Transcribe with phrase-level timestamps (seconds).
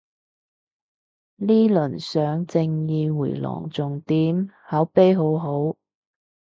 [1.35, 5.75] 呢輪上正義迴廊仲掂，口碑好好